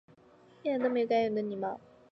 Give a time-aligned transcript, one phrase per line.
[0.59, 1.79] 一点都没有该有的礼貌